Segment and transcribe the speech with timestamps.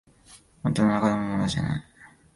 [0.63, 1.83] 大人が飲むものじゃない